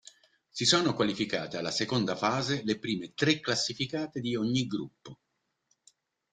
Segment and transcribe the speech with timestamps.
[0.49, 5.19] Si sono qualificate alla seconda fase le prime tre classificate di ogni gruppo.